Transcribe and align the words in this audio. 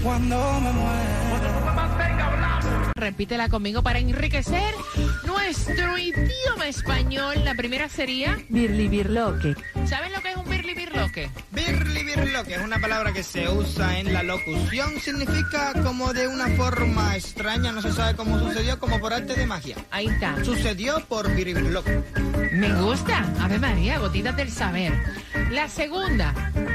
cuando 0.03 0.61
me 0.61 0.73
muera. 0.73 1.70
Repítela 3.01 3.49
conmigo 3.49 3.83
para 3.83 3.99
enriquecer 3.99 4.75
nuestro 5.25 5.97
idioma 5.97 6.69
español. 6.69 7.35
La 7.47 7.55
primera 7.55 7.89
sería, 7.89 8.39
Birli 8.51 8.89
Birloque. 8.89 9.57
¿saben 9.87 10.13
lo 10.13 10.21
que 10.21 10.29
es 10.29 10.37
un 10.37 10.45
birli 10.45 10.75
birloque? 10.75 11.31
Birli 11.51 12.05
Birloque 12.05 12.57
es 12.57 12.61
una 12.61 12.79
palabra 12.79 13.15
que 13.15 13.23
se 13.23 13.49
usa 13.49 13.99
en 13.99 14.13
la 14.13 14.23
locución. 14.23 15.01
Significa 15.01 15.73
como 15.83 16.13
de 16.13 16.29
una 16.29 16.49
forma 16.49 17.17
extraña, 17.17 17.73
no 17.73 17.81
se 17.81 17.91
sabe 17.91 18.15
cómo 18.17 18.39
sucedió, 18.39 18.79
como 18.79 19.01
por 19.01 19.15
arte 19.15 19.33
de 19.33 19.47
magia. 19.47 19.77
Ahí 19.91 20.07
está. 20.09 20.45
Sucedió 20.45 21.01
por 21.09 21.35
Birli 21.35 21.55
Birloque. 21.55 22.03
Me 22.53 22.69
gusta. 22.83 23.25
Ave 23.41 23.59
María, 23.59 23.99
gotitas 23.99 24.37
del 24.37 24.51
saber. 24.51 24.93
La 25.51 25.69
segunda, 25.69 26.33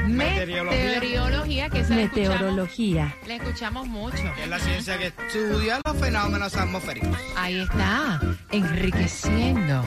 Meteorología. 0.08 0.80
meteorología, 1.00 1.68
que 1.68 1.80
esa 1.80 1.94
la 1.96 2.02
escuchamos, 2.02 2.30
Meteorología. 2.40 3.14
la 3.26 3.34
escuchamos 3.34 3.86
mucho. 3.86 4.32
Es 4.42 4.48
la 4.48 4.58
ciencia 4.58 4.98
que 4.98 5.06
estudia 5.08 5.80
los 5.84 5.96
fenómenos 5.98 6.56
atmosféricos. 6.56 7.16
Ahí 7.36 7.60
está, 7.60 8.20
enriqueciendo 8.52 9.84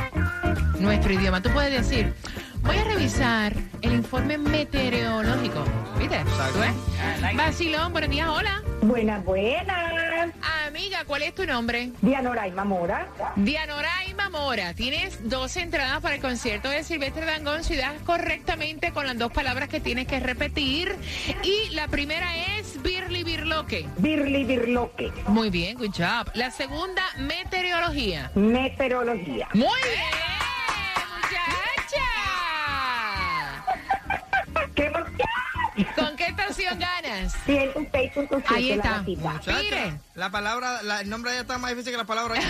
nuestro 0.80 1.14
idioma. 1.14 1.42
Tú 1.42 1.50
puedes 1.52 1.72
decir, 1.72 2.14
voy 2.62 2.78
a 2.78 2.84
revisar 2.84 3.54
el 3.82 3.94
informe 3.94 4.38
meteorológico. 4.38 5.64
¿Viste? 5.98 6.18
Exacto. 6.18 6.54
¿Tú 6.54 6.60
ves? 6.60 7.36
Vacilón, 7.36 7.92
buenos 7.92 8.10
días, 8.12 8.28
hola. 8.30 8.62
Buenas, 8.82 9.24
buenas. 9.26 9.89
¿Cuál 11.09 11.24
es 11.24 11.34
tu 11.34 11.46
nombre? 11.46 11.90
Dianoraima 12.03 12.64
Mora. 12.64 13.08
Dianoraima 13.36 14.30
Mora. 14.30 14.75
Tienes 14.75 15.28
dos 15.28 15.58
entradas 15.58 16.02
para 16.02 16.16
el 16.16 16.22
concierto 16.22 16.70
de 16.70 16.84
Silvestre 16.84 17.25
Dangón. 17.25 17.64
Si 17.64 17.75
das 17.75 18.00
correctamente 18.06 18.92
con 18.92 19.08
las 19.08 19.18
dos 19.18 19.31
palabras 19.31 19.69
que 19.69 19.80
tienes 19.80 20.08
que 20.08 20.19
repetir. 20.19 20.96
Y 21.44 21.74
la 21.74 21.88
primera 21.88 22.28
es 22.58 22.81
Birli 22.84 23.24
Birloque. 23.24 23.88
Birli 23.98 24.44
Birloque. 24.44 25.12
Muy 25.28 25.50
bien, 25.50 25.80
good 25.80 25.96
job. 25.98 26.31
La 26.36 26.52
segunda, 26.52 27.02
meteorología. 27.18 28.31
Meteorología. 28.36 29.50
Muy 29.53 29.66
bien, 29.66 30.19
ganas? 37.09 37.34
106.7 37.46 38.44
Ahí 38.47 38.70
la 38.70 38.75
está. 38.75 38.90
gatita. 39.00 39.30
Muchacha, 39.34 39.59
Mire. 39.62 40.00
la 40.16 40.30
palabra, 40.30 40.81
la- 40.84 41.02
el 41.02 41.09
nombre 41.09 41.31
ya 41.34 41.42
está 41.42 41.58
más 41.58 41.72
difícil 41.72 41.92
que 41.94 41.97
la 41.97 42.06
palabra. 42.06 42.36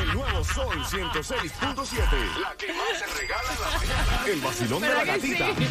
El 0.00 0.12
nuevo 0.14 0.44
Sol 0.44 0.84
106.7. 0.84 2.40
La 2.40 2.54
que 2.56 2.72
más 2.72 2.98
se 2.98 3.06
regala 3.06 3.50
en 3.52 3.60
la 3.60 3.78
mañana. 3.78 4.26
El 4.26 4.40
vacilón 4.40 4.80
de 4.82 4.88
la 4.88 4.94
¿Verdad 4.96 5.14
que 5.14 5.20
sí? 5.20 5.34
gatita. 5.34 5.62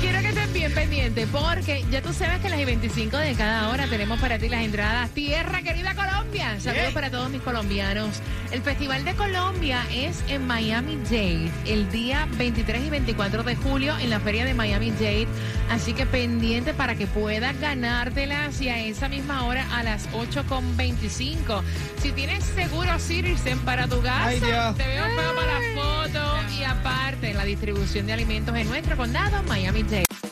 Quiero 0.00 0.20
que 0.20 0.31
bien 0.62 0.74
pendiente 0.74 1.26
porque 1.26 1.84
ya 1.90 2.00
tú 2.02 2.12
sabes 2.12 2.38
que 2.40 2.46
a 2.46 2.50
las 2.50 2.64
25 2.64 3.16
de 3.16 3.34
cada 3.34 3.68
hora 3.70 3.88
tenemos 3.88 4.20
para 4.20 4.38
ti 4.38 4.48
las 4.48 4.62
entradas 4.62 5.10
Tierra 5.10 5.60
Querida 5.60 5.92
Colombia. 5.96 6.60
Saludos 6.60 6.92
para 6.94 7.10
todos 7.10 7.30
mis 7.30 7.42
colombianos. 7.42 8.20
El 8.52 8.62
Festival 8.62 9.04
de 9.04 9.14
Colombia 9.14 9.84
es 9.92 10.22
en 10.28 10.46
Miami 10.46 10.98
Dade 11.02 11.50
el 11.66 11.90
día 11.90 12.28
23 12.38 12.84
y 12.86 12.90
24 12.90 13.42
de 13.42 13.56
julio 13.56 13.98
en 13.98 14.08
la 14.08 14.20
feria 14.20 14.44
de 14.44 14.54
Miami 14.54 14.92
Dade. 14.92 15.26
Así 15.68 15.94
que 15.94 16.06
pendiente 16.06 16.74
para 16.74 16.94
que 16.94 17.08
puedas 17.08 17.58
ganártelas 17.58 18.60
y 18.60 18.68
a 18.68 18.78
esa 18.78 19.08
misma 19.08 19.44
hora 19.46 19.66
a 19.74 19.82
las 19.82 20.08
8.25. 20.12 21.60
Si 22.00 22.12
tienes 22.12 22.44
seguro 22.44 23.00
Citizen 23.00 23.58
para 23.60 23.88
tu 23.88 24.00
casa, 24.00 24.26
Ay, 24.28 24.38
te 24.38 24.46
veo 24.46 24.74
feo 24.74 25.34
para 25.34 25.58
la 25.58 25.82
foto 25.82 26.52
y 26.56 26.62
aparte 26.62 27.34
la 27.34 27.44
distribución 27.44 28.06
de 28.06 28.12
alimentos 28.12 28.54
en 28.54 28.68
nuestro 28.68 28.96
condado, 28.96 29.42
Miami-Dade. 29.48 30.04
En 30.04 30.31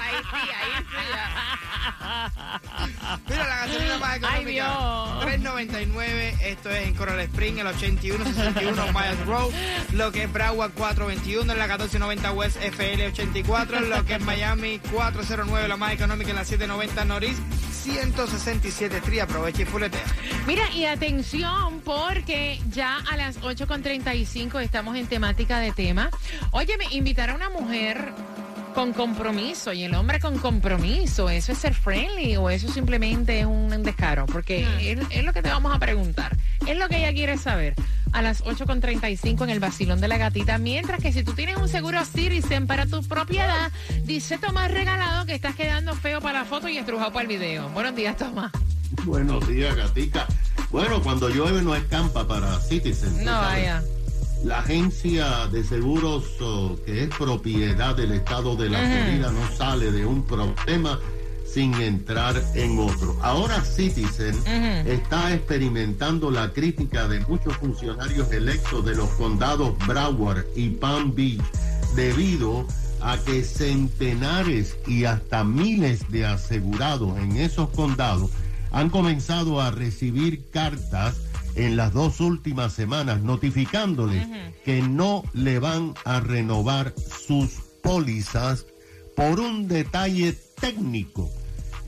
ahí 0.06 0.16
sí, 0.30 0.50
ahí 0.50 0.84
Mira 3.28 3.46
la 3.46 3.56
gasolina 3.56 3.98
más 3.98 4.16
económica. 4.16 4.50
Dios. 4.50 5.16
3.99, 5.26 6.40
esto 6.42 6.70
es 6.70 6.86
en 6.86 6.94
Coral 6.94 7.20
Spring, 7.20 7.58
el 7.58 7.66
8161 7.66 8.92
Miles 8.92 9.26
Road, 9.26 9.50
lo 9.92 10.12
que 10.12 10.24
es 10.24 10.32
Broward 10.32 10.72
421, 10.72 11.52
en 11.52 11.58
la 11.58 11.64
1490 11.64 12.32
West 12.32 12.56
FL 12.56 13.06
84, 13.06 13.80
lo 13.80 14.04
que 14.04 14.14
es 14.14 14.20
Miami 14.20 14.78
409, 14.92 15.68
la 15.68 15.76
más 15.76 15.92
económica 15.92 16.30
en 16.30 16.36
la 16.36 16.44
790 16.44 17.04
Norris 17.04 17.36
167 17.86 19.00
Tri, 19.00 19.20
aprovecha 19.20 19.62
y 19.62 19.64
fuletea. 19.64 20.02
Mira, 20.46 20.68
y 20.72 20.86
atención, 20.86 21.80
porque 21.84 22.60
ya 22.70 22.98
a 23.08 23.16
las 23.16 23.40
8.35 23.40 24.60
estamos 24.60 24.96
en 24.96 25.06
temática 25.06 25.60
de 25.60 25.70
tema. 25.70 26.10
Oye, 26.50 26.76
me 26.78 26.86
invitar 26.90 27.30
a 27.30 27.34
una 27.34 27.48
mujer 27.48 28.12
con 28.76 28.92
compromiso 28.92 29.72
y 29.72 29.84
el 29.84 29.94
hombre 29.94 30.20
con 30.20 30.38
compromiso, 30.38 31.30
¿eso 31.30 31.50
es 31.50 31.56
ser 31.56 31.72
friendly 31.72 32.36
o 32.36 32.50
eso 32.50 32.70
simplemente 32.70 33.40
es 33.40 33.46
un 33.46 33.70
descaro? 33.82 34.26
Porque 34.26 34.66
es, 34.82 34.98
es 35.08 35.24
lo 35.24 35.32
que 35.32 35.40
te 35.40 35.48
vamos 35.48 35.74
a 35.74 35.78
preguntar. 35.78 36.36
Es 36.66 36.76
lo 36.76 36.86
que 36.86 36.98
ella 36.98 37.10
quiere 37.14 37.38
saber. 37.38 37.74
A 38.12 38.20
las 38.20 38.44
8.35 38.44 39.44
en 39.44 39.48
el 39.48 39.60
vacilón 39.60 40.02
de 40.02 40.08
la 40.08 40.18
gatita. 40.18 40.58
Mientras 40.58 41.00
que 41.00 41.10
si 41.10 41.24
tú 41.24 41.32
tienes 41.32 41.56
un 41.56 41.70
seguro 41.70 42.04
Citizen 42.04 42.66
para 42.66 42.84
tu 42.84 43.02
propiedad, 43.02 43.72
dice 44.02 44.36
Tomás 44.36 44.70
Regalado 44.70 45.24
que 45.24 45.34
estás 45.34 45.54
quedando 45.54 45.94
feo 45.94 46.20
para 46.20 46.40
la 46.40 46.44
foto 46.44 46.68
y 46.68 46.76
estrujado 46.76 47.14
para 47.14 47.22
el 47.22 47.28
video. 47.28 47.70
Buenos 47.70 47.96
días, 47.96 48.14
Tomás. 48.18 48.52
Buenos 49.06 49.48
días, 49.48 49.74
gatica. 49.74 50.26
Bueno, 50.68 51.02
cuando 51.02 51.30
llueve 51.30 51.62
no 51.62 51.74
escampa 51.74 52.28
para 52.28 52.60
Citizen. 52.60 53.24
No 53.24 53.30
sabes. 53.32 53.54
vaya. 53.54 53.82
La 54.44 54.60
agencia 54.60 55.48
de 55.48 55.64
seguros 55.64 56.24
oh, 56.40 56.76
que 56.84 57.04
es 57.04 57.08
propiedad 57.08 57.96
del 57.96 58.12
estado 58.12 58.54
de 58.56 58.68
la 58.68 58.78
Florida 58.78 59.32
no 59.32 59.56
sale 59.56 59.90
de 59.90 60.06
un 60.06 60.24
problema 60.24 61.00
sin 61.46 61.74
entrar 61.74 62.42
en 62.54 62.78
otro. 62.78 63.16
Ahora 63.22 63.64
Citizen 63.64 64.36
está 64.86 65.32
experimentando 65.34 66.30
la 66.30 66.52
crítica 66.52 67.08
de 67.08 67.20
muchos 67.20 67.56
funcionarios 67.56 68.30
electos 68.30 68.84
de 68.84 68.94
los 68.94 69.08
condados 69.10 69.74
Broward 69.86 70.44
y 70.54 70.70
Palm 70.70 71.14
Beach 71.14 71.40
debido 71.94 72.66
a 73.00 73.16
que 73.18 73.42
centenares 73.42 74.76
y 74.86 75.04
hasta 75.04 75.44
miles 75.44 76.10
de 76.10 76.26
asegurados 76.26 77.16
en 77.18 77.36
esos 77.36 77.70
condados 77.70 78.30
han 78.70 78.90
comenzado 78.90 79.60
a 79.60 79.70
recibir 79.70 80.50
cartas 80.50 81.16
en 81.56 81.76
las 81.76 81.92
dos 81.92 82.20
últimas 82.20 82.72
semanas 82.72 83.22
notificándoles 83.22 84.26
que 84.64 84.82
no 84.82 85.24
le 85.32 85.58
van 85.58 85.94
a 86.04 86.20
renovar 86.20 86.94
sus 87.26 87.50
pólizas 87.82 88.66
por 89.16 89.40
un 89.40 89.66
detalle 89.66 90.36
técnico. 90.60 91.30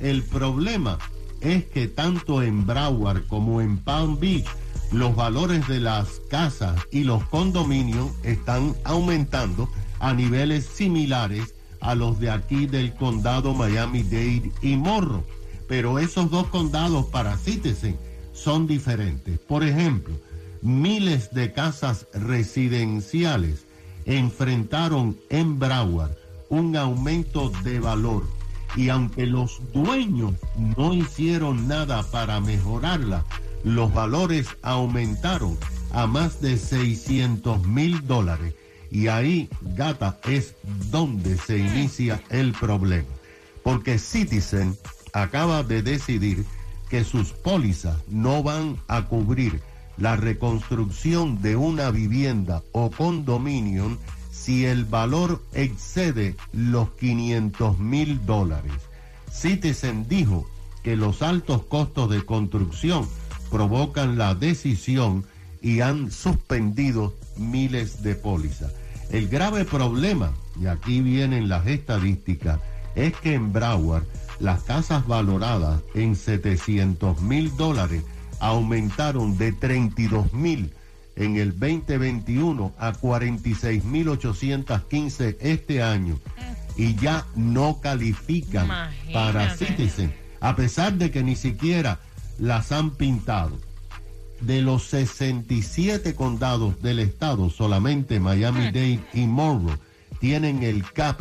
El 0.01 0.23
problema 0.23 0.99
es 1.41 1.65
que 1.67 1.87
tanto 1.87 2.43
en 2.43 2.67
Broward 2.67 3.27
como 3.27 3.61
en 3.61 3.79
Palm 3.79 4.19
Beach 4.19 4.47
los 4.91 5.15
valores 5.15 5.69
de 5.69 5.81
las 5.81 6.09
casas 6.31 6.81
y 6.91 7.05
los 7.05 7.23
condominios 7.25 8.11
están 8.23 8.75
aumentando 8.85 9.69
a 10.01 10.15
niveles 10.15 10.65
similares 10.65 11.55
a 11.81 11.95
los 11.95 12.19
de 12.19 12.31
aquí 12.31 12.67
del 12.67 12.95
condado 12.95 13.55
Miami-Dade 13.55 14.51
y 14.63 14.77
Morro. 14.77 15.25
Pero 15.69 15.99
esos 15.99 16.31
dos 16.31 16.47
condados 16.47 17.07
para 17.07 17.37
Citizen 17.37 17.99
son 18.39 18.67
diferentes. 18.67 19.39
Por 19.39 19.65
ejemplo, 19.65 20.15
miles 20.63 21.33
de 21.33 21.53
casas 21.53 22.07
residenciales 22.13 23.67
enfrentaron 24.07 25.17
en 25.29 25.59
Broward 25.59 26.17
un 26.49 26.77
aumento 26.77 27.51
de 27.63 27.79
valor 27.81 28.25
y 28.77 28.89
aunque 28.91 29.27
los 29.27 29.61
dueños 29.73 30.35
no 30.77 30.95
hicieron 30.95 31.69
nada 31.69 32.03
para 32.11 32.41
mejorarla, 32.41 33.25
los 33.65 33.93
valores 33.93 34.47
aumentaron 34.63 35.59
a 35.91 36.07
más 36.07 36.41
de 36.41 36.57
600 36.57 37.67
mil 37.67 38.07
dólares. 38.07 38.55
Y 38.91 39.09
ahí, 39.09 39.49
gata, 39.77 40.19
es 40.25 40.55
donde 40.91 41.37
se 41.37 41.59
inicia 41.59 42.23
el 42.31 42.53
problema. 42.53 43.09
Porque 43.63 43.99
Citizen 43.99 44.77
acaba 45.13 45.63
de 45.63 45.83
decidir 45.83 46.45
que 46.89 47.05
sus 47.05 47.33
pólizas 47.33 47.97
no 48.09 48.43
van 48.43 48.77
a 48.89 49.07
cubrir 49.07 49.61
la 49.97 50.17
reconstrucción 50.17 51.43
de 51.43 51.57
una 51.57 51.91
vivienda 51.91 52.63
o 52.73 52.91
condominio 52.91 53.99
si 54.31 54.65
el 54.65 54.85
valor 54.85 55.43
excede 55.53 56.37
los 56.53 56.91
500 56.93 57.79
mil 57.79 58.25
dólares. 58.25 58.73
Citizen 59.31 60.09
dijo 60.09 60.49
que 60.83 60.97
los 60.97 61.23
altos 61.23 61.65
costos 61.65 62.09
de 62.11 62.25
construcción 62.25 63.09
provocan 63.51 64.17
la 64.17 64.35
decisión 64.35 65.25
y 65.61 65.81
han 65.81 66.11
suspendido 66.11 67.15
miles 67.37 68.03
de 68.03 68.15
pólizas. 68.15 68.73
El 69.11 69.29
grave 69.29 69.65
problema, 69.65 70.33
y 70.61 70.67
aquí 70.67 71.01
vienen 71.01 71.49
las 71.49 71.67
estadísticas, 71.67 72.61
es 72.95 73.15
que 73.17 73.35
en 73.35 73.53
Broward 73.53 74.05
las 74.41 74.63
casas 74.63 75.07
valoradas 75.07 75.83
en 75.95 76.17
700 76.17 77.21
mil 77.23 77.55
dólares 77.57 78.03
aumentaron 78.41 79.37
de 79.37 79.53
32 79.53 80.33
mil 80.33 80.73
en 81.17 81.37
el 81.37 81.51
2021 81.59 82.73
a 82.79 82.93
46.815 82.93 85.37
este 85.41 85.83
año 85.83 86.19
y 86.77 86.95
ya 86.95 87.27
no 87.35 87.81
califican 87.81 88.67
Imagínate. 88.67 89.13
para 89.13 89.57
Citizen, 89.57 90.15
a 90.41 90.55
pesar 90.55 90.93
de 90.95 91.11
que 91.11 91.25
ni 91.25 91.35
siquiera 91.35 91.99
las 92.39 92.71
han 92.73 92.93
pintado. 92.93 93.59
De 94.41 94.63
los 94.63 94.85
67 94.85 96.15
condados 96.15 96.81
del 96.81 97.01
estado, 97.01 97.51
solamente 97.51 98.21
Miami-Dade 98.21 99.01
y 99.13 99.27
Monroe 99.27 99.77
tienen 100.21 100.63
el 100.63 100.85
cap 100.93 101.21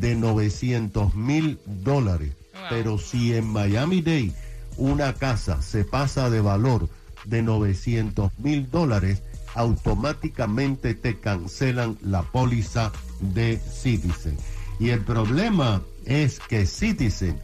de 0.00 0.14
900 0.14 1.14
mil 1.14 1.58
dólares. 1.66 2.32
Pero 2.70 2.98
si 2.98 3.34
en 3.34 3.46
Miami-Dade 3.46 4.32
una 4.76 5.14
casa 5.14 5.62
se 5.62 5.84
pasa 5.84 6.30
de 6.30 6.40
valor 6.40 6.88
de 7.24 7.42
900 7.42 8.30
mil 8.38 8.70
dólares, 8.70 9.22
automáticamente 9.54 10.94
te 10.94 11.18
cancelan 11.20 11.96
la 12.02 12.22
póliza 12.22 12.92
de 13.20 13.58
Citizen. 13.58 14.36
Y 14.80 14.90
el 14.90 15.00
problema 15.04 15.82
es 16.04 16.40
que 16.40 16.66
Citizen 16.66 17.38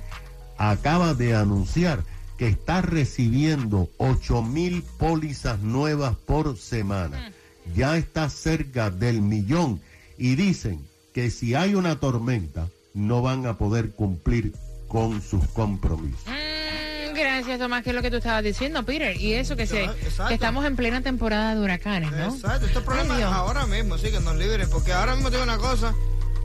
acaba 0.59 1.15
de 1.15 1.35
anunciar 1.35 2.05
que 2.37 2.49
está 2.49 2.83
recibiendo 2.83 3.91
8 3.99 4.43
mil 4.43 4.83
pólizas 4.99 5.61
nuevas 5.61 6.17
por 6.17 6.57
semana. 6.57 7.33
Ya 7.75 7.97
está 7.97 8.29
cerca 8.31 8.91
del 8.91 9.23
millón 9.23 9.81
y 10.19 10.35
dicen 10.35 10.90
que 11.21 11.31
si 11.31 11.55
hay 11.55 11.75
una 11.75 12.01
tormenta 12.01 12.69
no 12.95 13.21
van 13.21 13.47
a 13.47 13.59
poder 13.59 13.91
cumplir 13.91 14.55
con 14.89 15.21
sus 15.21 15.47
compromisos. 15.49 16.25
Mm, 16.27 17.15
gracias, 17.15 17.59
Tomás, 17.59 17.83
que 17.83 17.91
es 17.91 17.97
lo 17.97 18.01
que 18.01 18.11
tú 18.11 18.17
estabas 18.17 18.43
diciendo, 18.43 18.83
Peter. 18.85 19.15
Y 19.21 19.35
eso 19.35 19.55
que, 19.55 19.67
se, 19.67 19.87
que 20.29 20.35
estamos 20.35 20.65
en 20.65 20.77
plena 20.77 21.03
temporada 21.03 21.55
de 21.55 21.61
huracanes, 21.61 22.11
¿no? 22.13 22.35
Exacto, 22.35 22.65
estos 22.65 22.83
Ay, 22.89 23.07
problemas 23.07 23.33
ahora 23.35 23.67
mismo 23.67 23.99
sí 23.99 24.11
que 24.11 24.21
nos 24.21 24.35
liberen, 24.37 24.71
porque 24.71 24.95
ahora 24.95 25.15
mismo 25.15 25.31
tengo 25.31 25.45
una 25.45 25.59
cosa, 25.59 25.95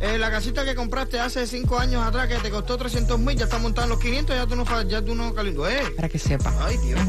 eh, 0.05 0.17
la 0.17 0.29
casita 0.29 0.63
que 0.63 0.75
compraste 0.75 1.19
hace 1.19 1.47
cinco 1.47 1.79
años 1.79 2.05
atrás 2.05 2.27
que 2.27 2.35
te 2.35 2.49
costó 2.49 2.77
300 2.77 3.19
mil, 3.19 3.35
ya 3.35 3.45
está 3.45 3.57
montada 3.57 3.85
en 3.85 3.91
los 3.91 3.99
500, 3.99 4.35
ya 4.35 4.45
tú 4.45 4.55
no, 4.55 4.81
ya 4.83 5.01
tú 5.01 5.15
no 5.15 5.33
calentó. 5.33 5.67
Eh. 5.67 5.81
Para 5.95 6.09
que 6.09 6.19
sepa. 6.19 6.53
Ay, 6.61 6.77
Dios. 6.77 6.99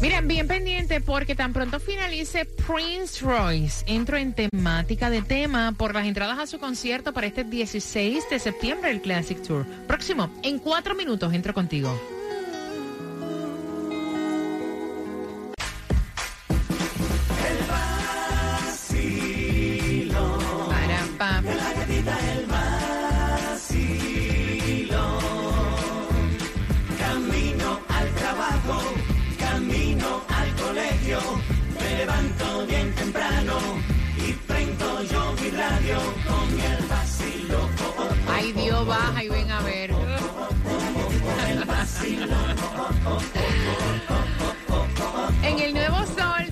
Miren, 0.00 0.26
bien 0.26 0.48
pendiente 0.48 1.00
porque 1.00 1.34
tan 1.34 1.52
pronto 1.52 1.78
finalice 1.78 2.44
Prince 2.44 3.24
Royce, 3.24 3.84
entro 3.86 4.16
en 4.16 4.34
temática 4.34 5.10
de 5.10 5.22
tema 5.22 5.72
por 5.72 5.94
las 5.94 6.06
entradas 6.06 6.38
a 6.38 6.46
su 6.46 6.58
concierto 6.58 7.12
para 7.12 7.26
este 7.26 7.44
16 7.44 8.28
de 8.30 8.38
septiembre, 8.38 8.90
el 8.90 9.00
Classic 9.00 9.40
Tour. 9.42 9.66
Próximo, 9.86 10.30
en 10.42 10.58
cuatro 10.58 10.94
minutos 10.94 11.32
entro 11.32 11.54
contigo. 11.54 12.21
En 45.42 45.58
el 45.58 45.74
nuevo 45.74 45.96
Sol 46.06 46.46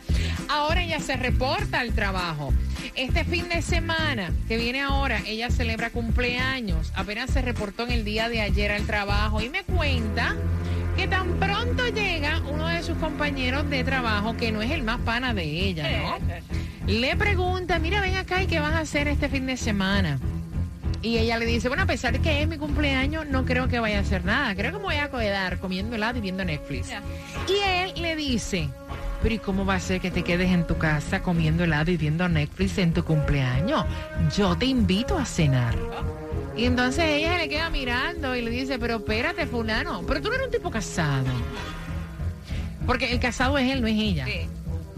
Ahora 0.48 0.82
ella 0.82 1.00
se 1.00 1.16
reporta 1.16 1.80
al 1.80 1.94
trabajo. 1.94 2.52
Este 2.94 3.24
fin 3.24 3.48
de 3.48 3.62
semana 3.62 4.32
que 4.48 4.58
viene 4.58 4.82
ahora, 4.82 5.22
ella 5.24 5.50
celebra 5.50 5.88
cumpleaños. 5.90 6.92
Apenas 6.94 7.30
se 7.30 7.40
reportó 7.40 7.84
en 7.84 7.92
el 7.92 8.04
día 8.04 8.28
de 8.28 8.42
ayer 8.42 8.72
al 8.72 8.81
trabajo 8.84 9.40
y 9.40 9.48
me 9.48 9.62
cuenta 9.62 10.36
que 10.96 11.08
tan 11.08 11.34
pronto 11.38 11.88
llega 11.88 12.40
uno 12.50 12.68
de 12.68 12.82
sus 12.82 12.96
compañeros 12.98 13.68
de 13.70 13.84
trabajo, 13.84 14.36
que 14.36 14.52
no 14.52 14.62
es 14.62 14.70
el 14.70 14.82
más 14.82 15.00
pana 15.00 15.34
de 15.34 15.44
ella, 15.44 15.88
¿no? 16.02 16.18
Le 16.86 17.16
pregunta, 17.16 17.78
mira, 17.78 18.00
ven 18.00 18.16
acá 18.16 18.42
y 18.42 18.46
qué 18.46 18.60
vas 18.60 18.74
a 18.74 18.80
hacer 18.80 19.08
este 19.08 19.28
fin 19.28 19.46
de 19.46 19.56
semana. 19.56 20.18
Y 21.00 21.18
ella 21.18 21.38
le 21.38 21.46
dice, 21.46 21.68
bueno, 21.68 21.82
a 21.82 21.86
pesar 21.86 22.12
de 22.12 22.20
que 22.20 22.42
es 22.42 22.48
mi 22.48 22.58
cumpleaños, 22.58 23.26
no 23.26 23.44
creo 23.44 23.66
que 23.68 23.80
vaya 23.80 23.98
a 23.98 24.00
hacer 24.02 24.24
nada. 24.24 24.54
Creo 24.54 24.72
que 24.72 24.78
me 24.78 24.84
voy 24.84 24.96
a 24.96 25.10
quedar 25.10 25.58
comiendo 25.58 25.96
helado 25.96 26.18
y 26.18 26.20
viendo 26.20 26.44
Netflix. 26.44 26.90
Y 27.48 27.68
él 27.68 27.92
le 28.00 28.14
dice, 28.14 28.68
pero 29.20 29.34
¿y 29.34 29.38
cómo 29.38 29.66
va 29.66 29.74
a 29.74 29.80
ser 29.80 30.00
que 30.00 30.12
te 30.12 30.22
quedes 30.22 30.50
en 30.50 30.64
tu 30.66 30.78
casa 30.78 31.22
comiendo 31.22 31.64
helado 31.64 31.90
y 31.90 31.96
viendo 31.96 32.28
Netflix 32.28 32.78
en 32.78 32.92
tu 32.92 33.04
cumpleaños? 33.04 33.84
Yo 34.36 34.56
te 34.56 34.66
invito 34.66 35.18
a 35.18 35.24
cenar. 35.24 35.74
Y 36.56 36.66
entonces 36.66 37.04
ella 37.04 37.32
se 37.32 37.38
le 37.38 37.48
queda 37.48 37.70
mirando 37.70 38.36
y 38.36 38.42
le 38.42 38.50
dice, 38.50 38.78
pero 38.78 38.96
espérate, 38.96 39.46
fulano, 39.46 40.02
pero 40.06 40.20
tú 40.20 40.28
no 40.28 40.34
eres 40.34 40.46
un 40.46 40.52
tipo 40.52 40.70
casado. 40.70 41.24
Porque 42.86 43.12
el 43.12 43.20
casado 43.20 43.56
es 43.58 43.70
él, 43.70 43.80
no 43.80 43.86
es 43.86 43.94
ella. 43.98 44.26
Sí. 44.26 44.48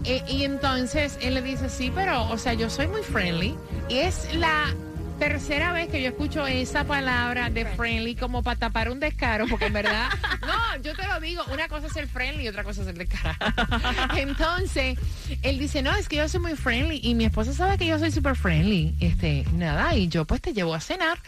Eh, 0.05 0.23
y 0.27 0.43
entonces 0.43 1.17
él 1.21 1.33
le 1.33 1.41
dice, 1.41 1.69
sí, 1.69 1.91
pero, 1.93 2.29
o 2.29 2.37
sea, 2.37 2.53
yo 2.53 2.69
soy 2.69 2.87
muy 2.87 3.01
friendly. 3.01 3.55
Y 3.89 3.97
es 3.97 4.33
la 4.35 4.73
tercera 5.17 5.71
vez 5.71 5.89
que 5.89 6.01
yo 6.01 6.09
escucho 6.09 6.45
esa 6.45 6.83
palabra 6.83 7.49
de 7.49 7.65
friendly 7.65 8.15
como 8.15 8.43
para 8.43 8.59
tapar 8.59 8.89
un 8.89 8.99
descaro, 8.99 9.45
porque 9.47 9.65
en 9.65 9.73
verdad, 9.73 10.09
no, 10.41 10.81
yo 10.81 10.93
te 10.95 11.07
lo 11.07 11.19
digo, 11.19 11.43
una 11.51 11.67
cosa 11.67 11.87
es 11.87 11.93
ser 11.93 12.07
friendly 12.07 12.43
y 12.43 12.47
otra 12.47 12.63
cosa 12.63 12.81
es 12.81 12.87
ser 12.87 12.97
descarado. 12.97 13.37
Entonces, 14.17 14.97
él 15.41 15.59
dice, 15.59 15.81
no, 15.81 15.95
es 15.95 16.09
que 16.09 16.17
yo 16.17 16.27
soy 16.27 16.41
muy 16.41 16.55
friendly 16.55 16.99
y 17.01 17.15
mi 17.15 17.25
esposa 17.25 17.53
sabe 17.53 17.77
que 17.77 17.87
yo 17.87 17.97
soy 17.97 18.11
súper 18.11 18.35
friendly. 18.35 18.93
Este, 18.99 19.45
nada, 19.53 19.95
y 19.95 20.07
yo 20.07 20.25
pues 20.25 20.41
te 20.41 20.53
llevo 20.53 20.73
a 20.73 20.79
cenar. 20.79 21.19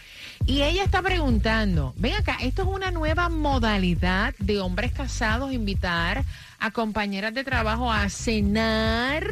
Y 0.46 0.64
ella 0.64 0.84
está 0.84 1.02
preguntando, 1.02 1.94
ven 1.98 2.14
acá, 2.14 2.38
esto 2.42 2.64
es 2.64 2.68
una 2.68 2.92
nueva 2.92 3.30
modalidad 3.30 4.34
de 4.40 4.60
hombres 4.60 4.92
casados 4.92 5.54
invitar 5.54 6.24
a 6.60 6.72
compañeras 6.72 7.34
de 7.34 7.44
trabajo 7.44 7.92
a 7.92 8.10
cenar 8.10 9.28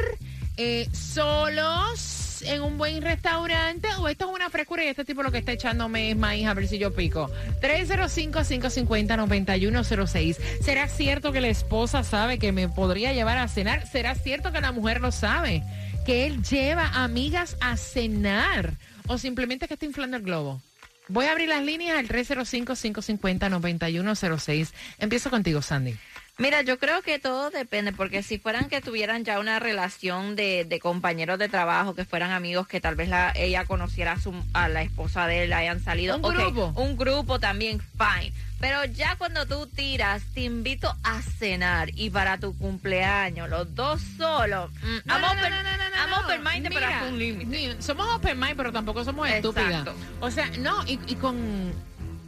eh, 0.57 0.87
solos 0.93 2.24
en 2.47 2.61
un 2.61 2.77
buen 2.77 3.01
restaurante 3.01 3.87
o 3.99 4.07
esto 4.07 4.29
es 4.29 4.35
una 4.35 4.49
frescura 4.49 4.83
y 4.83 4.87
este 4.87 5.05
tipo 5.05 5.23
lo 5.23 5.31
que 5.31 5.37
está 5.39 5.51
echándome 5.51 6.11
es 6.11 6.17
maíz 6.17 6.45
a 6.47 6.53
ver 6.53 6.67
si 6.67 6.77
yo 6.77 6.93
pico. 6.93 7.31
305-550-9106. 7.61 10.37
¿Será 10.61 10.87
cierto 10.87 11.31
que 11.31 11.41
la 11.41 11.47
esposa 11.47 12.03
sabe 12.03 12.37
que 12.39 12.51
me 12.51 12.69
podría 12.69 13.13
llevar 13.13 13.37
a 13.37 13.47
cenar? 13.47 13.87
¿Será 13.87 14.15
cierto 14.15 14.51
que 14.51 14.61
la 14.61 14.71
mujer 14.71 15.01
lo 15.01 15.11
sabe? 15.11 15.63
Que 16.05 16.27
él 16.27 16.43
lleva 16.43 17.03
amigas 17.03 17.57
a 17.61 17.77
cenar 17.77 18.73
o 19.07 19.17
simplemente 19.17 19.67
que 19.67 19.73
está 19.75 19.85
inflando 19.85 20.17
el 20.17 20.23
globo. 20.23 20.61
Voy 21.07 21.25
a 21.25 21.31
abrir 21.31 21.47
las 21.49 21.63
líneas 21.63 21.99
al 21.99 22.07
305-550-9106. 22.07 24.69
Empiezo 24.97 25.29
contigo, 25.29 25.61
Sandy. 25.61 25.95
Mira, 26.37 26.61
yo 26.63 26.77
creo 26.77 27.01
que 27.01 27.17
todo 27.17 27.49
depende, 27.49 27.93
porque 27.93 28.21
si 28.21 28.37
fueran 28.39 28.67
que 28.67 28.81
tuvieran 28.81 29.23
ya 29.23 29.39
una 29.39 29.57
relación 29.59 30.35
de, 30.35 30.65
de 30.65 30.79
compañeros 30.81 31.39
de 31.39 31.47
trabajo, 31.47 31.95
que 31.95 32.03
fueran 32.03 32.31
amigos, 32.31 32.67
que 32.67 32.81
tal 32.81 32.95
vez 32.95 33.07
la, 33.07 33.31
ella 33.35 33.63
conociera 33.63 34.13
a, 34.13 34.19
su, 34.19 34.33
a 34.53 34.67
la 34.67 34.81
esposa 34.81 35.27
de 35.27 35.45
él, 35.45 35.53
hayan 35.53 35.81
salido. 35.81 36.17
Un 36.17 36.21
grupo. 36.35 36.73
Un 36.75 36.97
grupo 36.97 37.39
también, 37.39 37.79
fine. 37.97 38.33
Pero 38.59 38.83
ya 38.85 39.15
cuando 39.17 39.45
tú 39.45 39.67
tiras, 39.67 40.23
te 40.33 40.41
invito 40.41 40.93
a 41.03 41.21
cenar 41.21 41.89
y 41.93 42.09
para 42.09 42.37
tu 42.37 42.57
cumpleaños, 42.57 43.49
los 43.49 43.73
dos 43.75 44.01
solos. 44.17 44.71
mm, 44.81 44.97
No, 45.05 45.19
no, 45.19 45.27
open- 45.31 45.49
no, 45.49 45.49
no, 45.49 45.63
no, 45.63 45.77
no, 45.77 45.95
I'm 45.95 46.09
no. 46.09 46.19
open 46.19 46.63
pero 46.73 46.85
hasta 46.87 47.05
un 47.07 47.19
límite. 47.19 47.81
Somos 47.81 48.07
open 48.15 48.37
mind, 48.39 48.57
pero 48.57 48.71
tampoco 48.73 49.03
somos 49.05 49.29
estúpidas. 49.29 49.87
O 50.19 50.29
sea, 50.31 50.49
no, 50.59 50.83
y, 50.85 50.99
y 51.07 51.15
con... 51.15 51.73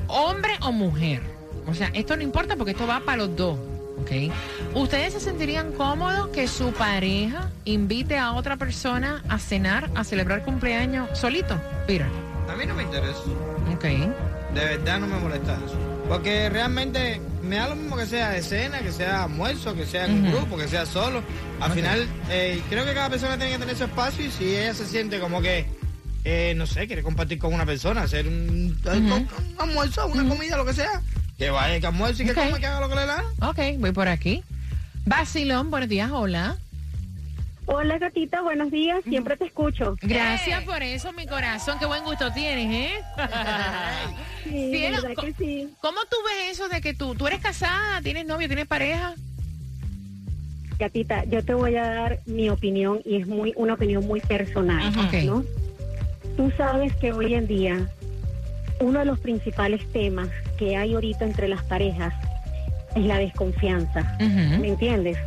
hombre 0.07 0.53
o 0.61 0.71
mujer, 0.71 1.21
o 1.67 1.73
sea, 1.73 1.89
esto 1.93 2.15
no 2.17 2.23
importa 2.23 2.55
porque 2.55 2.71
esto 2.71 2.87
va 2.87 3.01
para 3.01 3.17
los 3.17 3.35
dos, 3.35 3.57
¿ok? 4.03 4.31
¿Ustedes 4.75 5.13
se 5.13 5.19
sentirían 5.19 5.71
cómodos 5.71 6.27
que 6.29 6.47
su 6.47 6.71
pareja 6.73 7.49
invite 7.65 8.17
a 8.17 8.33
otra 8.33 8.57
persona 8.57 9.23
a 9.29 9.39
cenar, 9.39 9.89
a 9.95 10.03
celebrar 10.03 10.43
cumpleaños 10.43 11.17
solito? 11.17 11.59
Peter, 11.87 12.07
A 12.49 12.55
mí 12.55 12.65
no 12.65 12.75
me 12.75 12.83
interesa. 12.83 13.17
¿ok? 13.73 13.83
De 14.53 14.65
verdad 14.65 14.99
no 14.99 15.07
me 15.07 15.17
molesta 15.17 15.53
eso. 15.65 15.77
Porque 16.07 16.49
realmente 16.49 17.21
me 17.41 17.55
da 17.55 17.69
lo 17.69 17.75
mismo 17.75 17.95
que 17.97 18.05
sea 18.05 18.29
de 18.31 18.41
cena, 18.41 18.79
que 18.81 18.91
sea 18.91 19.23
almuerzo, 19.23 19.73
que 19.73 19.85
sea 19.85 20.05
en 20.05 20.25
un 20.25 20.31
grupo, 20.31 20.57
que 20.57 20.67
sea 20.67 20.85
solo. 20.85 21.23
Al 21.61 21.71
final, 21.71 22.05
eh, 22.29 22.61
creo 22.69 22.85
que 22.85 22.93
cada 22.93 23.09
persona 23.09 23.37
tiene 23.37 23.53
que 23.53 23.59
tener 23.59 23.75
su 23.77 23.85
espacio 23.85 24.25
y 24.25 24.29
si 24.31 24.43
ella 24.55 24.73
se 24.73 24.85
siente 24.85 25.19
como 25.19 25.41
que, 25.41 25.65
eh, 26.25 26.53
no 26.57 26.67
sé, 26.67 26.87
quiere 26.87 27.01
compartir 27.03 27.39
con 27.39 27.53
una 27.53 27.65
persona, 27.65 28.03
hacer 28.03 28.27
un, 28.27 28.77
un- 28.85 29.11
un 29.11 29.27
almuerzo, 29.57 30.07
una 30.07 30.27
comida, 30.27 30.57
lo 30.57 30.65
que 30.65 30.73
sea, 30.73 31.01
que 31.37 31.49
vaya, 31.49 31.79
que 31.79 31.87
almuerce 31.87 32.23
y 32.23 32.25
que 32.27 32.31
Ok. 32.33 32.37
coma, 32.37 32.59
que 32.59 32.65
haga 32.67 32.79
lo 32.81 32.89
que 32.89 32.95
le 32.95 33.05
da. 33.05 33.23
Ok, 33.41 33.59
voy 33.79 33.91
por 33.91 34.07
aquí. 34.07 34.43
Basilón, 35.05 35.69
buenos 35.71 35.89
días, 35.89 36.11
hola. 36.11 36.57
Hola, 37.65 37.97
gatita, 37.97 38.41
buenos 38.41 38.71
días. 38.71 39.01
Siempre 39.05 39.37
te 39.37 39.45
escucho. 39.45 39.95
Gracias 40.01 40.63
por 40.63 40.83
eso, 40.83 41.13
mi 41.13 41.25
corazón. 41.25 41.79
Qué 41.79 41.85
buen 41.85 42.03
gusto 42.03 42.31
tienes, 42.33 42.91
¿eh? 42.91 42.93
Sí, 44.43 44.71
Cielo, 44.71 44.97
que 45.21 45.33
sí. 45.37 45.69
¿Cómo 45.81 45.99
tú 46.09 46.17
ves 46.25 46.51
eso 46.51 46.67
de 46.67 46.81
que 46.81 46.93
tú, 46.93 47.15
tú 47.15 47.25
eres 47.27 47.39
casada, 47.39 48.01
tienes 48.01 48.25
novio, 48.25 48.47
tienes 48.47 48.67
pareja? 48.67 49.13
Gatita, 50.77 51.23
yo 51.25 51.43
te 51.45 51.53
voy 51.53 51.77
a 51.77 51.87
dar 51.87 52.19
mi 52.25 52.49
opinión 52.49 52.99
y 53.05 53.15
es 53.21 53.25
muy 53.27 53.53
una 53.55 53.75
opinión 53.75 54.05
muy 54.05 54.19
personal, 54.19 54.85
Ajá. 54.85 55.07
Ok. 55.07 55.13
¿no? 55.23 55.43
Tú 56.35 56.51
sabes 56.57 56.93
que 56.97 57.13
hoy 57.13 57.33
en 57.35 57.47
día 57.47 57.89
uno 58.83 58.99
de 58.99 59.05
los 59.05 59.19
principales 59.19 59.89
temas 59.91 60.29
que 60.57 60.75
hay 60.75 60.93
ahorita 60.93 61.25
entre 61.25 61.47
las 61.47 61.63
parejas 61.63 62.13
es 62.95 63.03
la 63.05 63.17
desconfianza. 63.17 64.17
¿Me 64.19 64.67
entiendes? 64.67 65.17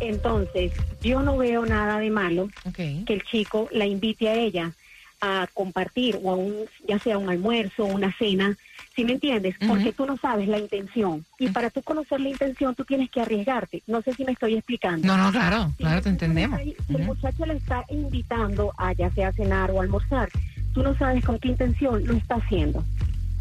Entonces, 0.00 0.72
yo 1.02 1.22
no 1.22 1.36
veo 1.36 1.66
nada 1.66 1.98
de 1.98 2.10
malo 2.10 2.48
que 2.74 3.04
el 3.08 3.22
chico 3.24 3.68
la 3.72 3.86
invite 3.86 4.28
a 4.28 4.34
ella 4.34 4.72
a 5.20 5.48
compartir 5.54 6.18
o 6.22 6.30
a 6.30 6.36
un, 6.36 6.54
ya 6.86 6.98
sea 6.98 7.18
un 7.18 7.30
almuerzo, 7.30 7.84
una 7.84 8.14
cena, 8.16 8.56
¿sí 8.94 9.04
me 9.04 9.12
entiendes? 9.12 9.56
Porque 9.66 9.92
tú 9.92 10.06
no 10.06 10.16
sabes 10.18 10.48
la 10.48 10.58
intención. 10.58 11.24
Y 11.38 11.48
para 11.48 11.70
tú 11.70 11.82
conocer 11.82 12.20
la 12.20 12.28
intención, 12.28 12.74
tú 12.74 12.84
tienes 12.84 13.10
que 13.10 13.22
arriesgarte. 13.22 13.82
No 13.86 14.02
sé 14.02 14.12
si 14.12 14.24
me 14.24 14.32
estoy 14.32 14.54
explicando. 14.54 15.06
No, 15.06 15.16
no, 15.16 15.32
claro, 15.32 15.72
claro, 15.78 16.02
te 16.02 16.10
entendemos. 16.10 16.60
El 16.60 17.04
muchacho 17.04 17.46
le 17.46 17.54
está 17.54 17.84
invitando 17.88 18.72
a 18.76 18.92
ya 18.92 19.10
sea 19.10 19.32
cenar 19.32 19.70
o 19.70 19.80
almorzar, 19.80 20.28
tú 20.74 20.82
no 20.82 20.94
sabes 20.96 21.24
con 21.24 21.38
qué 21.38 21.48
intención 21.48 22.04
lo 22.06 22.14
está 22.14 22.34
haciendo. 22.36 22.84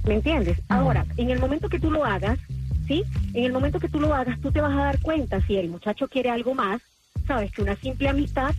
¿Me 0.08 0.16
entiendes? 0.16 0.58
Ahora, 0.70 1.06
en 1.18 1.30
el 1.30 1.40
momento 1.40 1.68
que 1.70 1.80
tú 1.80 1.90
lo 1.92 2.06
hagas, 2.06 2.38
¿sí? 2.88 3.04
En 3.34 3.44
el 3.46 3.52
momento 3.54 3.80
que 3.80 3.90
tú 3.90 4.00
lo 4.00 4.14
hagas, 4.14 4.40
tú 4.42 4.52
te 4.52 4.62
vas 4.62 4.74
a 4.74 4.84
dar 4.86 5.02
cuenta 5.02 5.42
si 5.48 5.58
el 5.58 5.70
muchacho 5.70 6.08
quiere 6.08 6.30
algo 6.30 6.54
más, 6.54 6.82
¿sabes? 7.28 7.52
Que 7.52 7.62
una 7.62 7.76
simple 7.78 8.10
amistad 8.10 8.54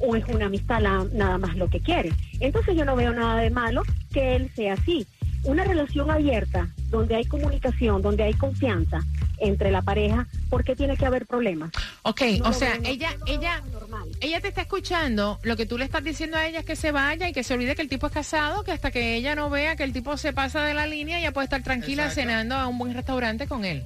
o 0.00 0.14
es 0.16 0.24
una 0.26 0.46
amistad 0.46 0.80
la- 0.80 1.06
nada 1.12 1.38
más 1.38 1.56
lo 1.56 1.68
que 1.68 1.80
quiere. 1.80 2.12
Entonces 2.40 2.76
yo 2.76 2.84
no 2.84 2.96
veo 2.96 3.12
nada 3.12 3.40
de 3.40 3.50
malo 3.50 3.82
que 4.12 4.36
él 4.36 4.50
sea 4.54 4.74
así. 4.74 5.06
Una 5.48 5.64
relación 5.64 6.10
abierta, 6.10 6.68
donde 6.90 7.16
hay 7.16 7.24
comunicación, 7.24 8.02
donde 8.02 8.22
hay 8.22 8.34
confianza 8.34 9.00
entre 9.38 9.70
la 9.70 9.80
pareja, 9.80 10.26
¿por 10.50 10.62
qué 10.62 10.76
tiene 10.76 10.94
que 10.98 11.06
haber 11.06 11.24
problemas? 11.24 11.70
Ok, 12.02 12.20
No 12.40 12.50
o 12.50 12.52
sea, 12.52 12.78
ella, 12.84 13.10
no 13.20 13.26
ella, 13.26 13.62
normal. 13.72 14.08
ella 14.20 14.42
te 14.42 14.48
está 14.48 14.60
escuchando, 14.60 15.38
lo 15.42 15.56
que 15.56 15.64
tú 15.64 15.78
le 15.78 15.86
estás 15.86 16.04
diciendo 16.04 16.36
a 16.36 16.46
ella 16.46 16.58
es 16.60 16.66
que 16.66 16.76
se 16.76 16.92
vaya 16.92 17.30
y 17.30 17.32
que 17.32 17.42
se 17.44 17.54
olvide 17.54 17.74
que 17.74 17.80
el 17.80 17.88
tipo 17.88 18.08
es 18.08 18.12
casado, 18.12 18.62
que 18.62 18.72
hasta 18.72 18.90
que 18.90 19.14
ella 19.14 19.34
no 19.34 19.48
vea 19.48 19.74
que 19.74 19.84
el 19.84 19.94
tipo 19.94 20.18
se 20.18 20.34
pasa 20.34 20.64
de 20.64 20.74
la 20.74 20.86
línea, 20.86 21.18
ella 21.18 21.32
puede 21.32 21.44
estar 21.46 21.62
tranquila 21.62 22.02
Exacto. 22.04 22.20
cenando 22.20 22.54
a 22.56 22.66
un 22.66 22.76
buen 22.76 22.92
restaurante 22.92 23.46
con 23.46 23.64
él. 23.64 23.84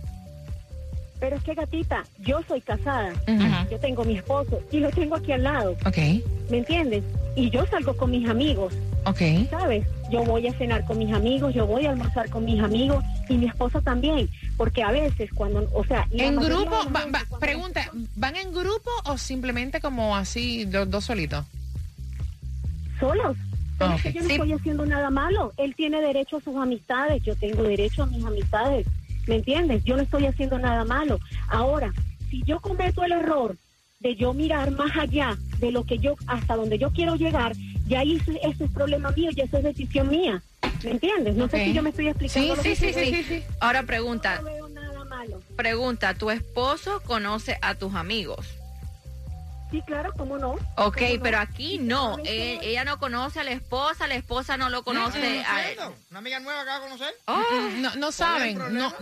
Pero 1.20 1.36
es 1.36 1.44
que 1.44 1.54
gatita, 1.54 2.02
yo 2.18 2.40
soy 2.48 2.60
casada, 2.60 3.12
yo 3.70 3.78
tengo 3.78 4.04
mi 4.04 4.16
esposo 4.16 4.60
y 4.72 4.80
lo 4.80 4.90
tengo 4.90 5.14
aquí 5.14 5.30
al 5.30 5.44
lado, 5.44 5.76
Ok, 5.86 5.98
¿me 6.50 6.58
entiendes? 6.58 7.04
Y 7.36 7.50
yo 7.50 7.64
salgo 7.66 7.96
con 7.96 8.10
mis 8.10 8.28
amigos, 8.28 8.74
ok. 9.04 9.48
¿sabes? 9.50 9.86
Yo 10.10 10.22
voy 10.24 10.46
a 10.46 10.52
cenar 10.54 10.84
con 10.84 10.98
mis 10.98 11.12
amigos, 11.12 11.54
yo 11.54 11.66
voy 11.66 11.86
a 11.86 11.90
almorzar 11.90 12.28
con 12.30 12.44
mis 12.44 12.62
amigos 12.62 13.04
y 13.28 13.36
mi 13.38 13.46
esposa 13.46 13.80
también, 13.80 14.28
porque 14.56 14.82
a 14.82 14.90
veces 14.90 15.30
cuando, 15.32 15.68
o 15.74 15.84
sea, 15.84 16.06
En 16.10 16.36
grupo, 16.36 16.70
va- 16.94 17.38
pregunta, 17.40 17.88
¿van 18.16 18.36
en 18.36 18.52
grupo 18.52 18.90
o 19.06 19.16
simplemente 19.18 19.80
como 19.80 20.16
así, 20.16 20.66
los 20.66 20.90
dos 20.90 21.04
solitos? 21.04 21.44
solos. 23.00 23.36
Pero 23.78 23.90
Ah, 23.92 23.96
es 23.96 24.02
que 24.02 24.08
ok. 24.10 24.14
yo 24.14 24.20
no 24.22 24.26
Sí. 24.28 24.32
estoy 24.34 24.52
haciendo 24.52 24.86
nada 24.86 25.10
malo. 25.10 25.52
Él 25.56 25.74
tiene 25.74 26.00
derecho 26.00 26.36
a 26.36 26.40
sus 26.40 26.54
amistades, 26.56 27.22
yo 27.24 27.34
tengo 27.34 27.62
derecho 27.64 28.04
a 28.04 28.06
mis 28.06 28.24
amistades. 28.24 28.86
¿Me 29.26 29.36
entiendes? 29.36 29.82
Yo 29.84 29.96
no 29.96 30.02
estoy 30.02 30.26
haciendo 30.26 30.58
nada 30.58 30.84
malo. 30.84 31.18
Ahora, 31.48 31.92
si 32.30 32.42
yo 32.44 32.60
cometo 32.60 33.02
el 33.04 33.12
error 33.12 33.56
de 34.00 34.14
yo 34.16 34.34
mirar 34.34 34.70
más 34.72 34.96
allá 34.96 35.36
de 35.58 35.72
lo 35.72 35.84
que 35.84 35.98
yo, 35.98 36.14
hasta 36.26 36.54
donde 36.56 36.78
yo 36.78 36.90
quiero 36.90 37.14
llegar, 37.16 37.54
ya 37.86 38.00
ahí 38.00 38.16
ese, 38.16 38.38
ese 38.42 38.64
es 38.64 38.70
problema 38.70 39.10
mío, 39.12 39.30
ya 39.34 39.44
eso 39.44 39.58
es 39.58 39.64
decisión 39.64 40.08
mía. 40.08 40.42
¿Me 40.84 40.90
entiendes? 40.92 41.34
No 41.36 41.44
Ok. 41.44 41.50
sé 41.52 41.64
si 41.66 41.72
yo 41.74 41.82
me 41.82 41.90
estoy 41.90 42.08
explicando. 42.08 42.54
Sí, 42.54 42.56
lo 42.56 42.62
sí, 42.62 42.68
que 42.70 42.76
sí, 42.76 42.92
sí, 42.92 43.14
sí, 43.14 43.24
sí. 43.24 43.42
Ahora 43.60 43.82
No 43.82 43.86
pregunta, 43.86 44.40
veo 44.42 44.68
nada 44.68 45.04
malo. 45.04 45.40
pregunta, 45.56 46.14
¿tu 46.14 46.30
esposo 46.30 47.00
conoce 47.04 47.58
a 47.62 47.74
tus 47.74 47.94
amigos? 47.94 48.46
Sí, 49.70 49.80
claro, 49.86 50.12
¿cómo 50.18 50.36
no? 50.38 50.50
Ok, 50.76 50.98
¿Cómo 50.98 51.14
no? 51.16 51.22
pero 51.22 51.38
aquí 51.38 51.78
no. 51.78 52.16
Eh, 52.24 52.58
ella 52.62 52.84
no 52.84 52.98
conoce 52.98 53.40
a 53.40 53.44
la 53.44 53.52
esposa, 53.52 54.06
la 54.06 54.16
esposa 54.16 54.56
no 54.56 54.68
lo 54.70 54.82
conoce 54.82 55.42
a 55.46 55.70
él. 55.70 55.78
Una 56.10 56.18
amiga 56.18 56.40
nueva 56.40 56.62
que 56.64 56.68
va 56.70 56.76
a 56.76 56.80
conocer. 56.80 57.14
Oh, 57.26 57.42
No, 57.78 57.94
no 57.96 58.12
saben, 58.12 58.58
no, 58.58 58.92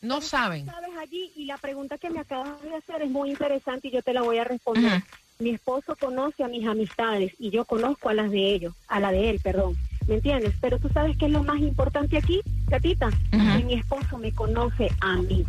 no 0.00 0.20
saben. 0.20 0.66
sabes 0.66 0.90
allí 1.00 1.30
y 1.36 1.44
la 1.44 1.56
pregunta 1.58 1.98
que 1.98 2.10
me 2.10 2.20
acabas 2.20 2.60
de 2.62 2.74
hacer 2.74 3.02
es 3.02 3.10
muy 3.10 3.30
interesante 3.30 3.88
y 3.88 3.90
yo 3.92 4.02
te 4.02 4.12
la 4.12 4.22
voy 4.22 4.38
a 4.38 4.44
responder. 4.44 4.96
Ujú. 4.96 5.06
Mi 5.42 5.50
esposo 5.50 5.96
conoce 5.96 6.44
a 6.44 6.48
mis 6.48 6.64
amistades 6.66 7.32
y 7.40 7.50
yo 7.50 7.64
conozco 7.64 8.08
a 8.08 8.14
las 8.14 8.30
de 8.30 8.54
ellos, 8.54 8.74
a 8.86 9.00
la 9.00 9.10
de 9.10 9.28
él, 9.30 9.40
perdón. 9.42 9.74
¿Me 10.06 10.14
entiendes? 10.14 10.54
Pero 10.60 10.78
tú 10.78 10.88
sabes 10.88 11.16
qué 11.16 11.26
es 11.26 11.32
lo 11.32 11.42
más 11.42 11.58
importante 11.60 12.16
aquí, 12.16 12.40
Gatita, 12.68 13.08
Ujú. 13.08 13.58
que 13.58 13.64
mi 13.64 13.74
esposo 13.74 14.18
me 14.18 14.30
conoce 14.32 14.88
a 15.00 15.16
mí 15.16 15.44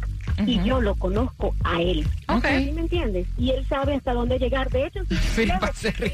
y 0.48 0.64
yo 0.64 0.82
lo 0.82 0.96
conozco 0.96 1.54
a 1.64 1.80
él. 1.80 2.08
Ok. 2.28 2.46
¿Sí 2.58 2.72
me 2.72 2.82
entiendes? 2.82 3.28
Y 3.38 3.52
él 3.52 3.66
sabe 3.68 3.94
hasta 3.96 4.14
dónde 4.14 4.40
llegar. 4.40 4.70
De 4.72 4.88
hecho, 4.88 5.02
si 5.06 5.42
el 5.42 5.46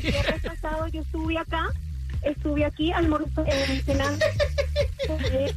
viernes 0.01 0.41
pasado 0.43 0.87
yo 0.87 1.01
estuve 1.01 1.37
acá, 1.37 1.63
estuve 2.23 2.65
aquí 2.65 2.91
almorzando, 2.91 3.45
eh, 3.49 3.81
cenando. 3.85 4.25
Eh, 5.31 5.53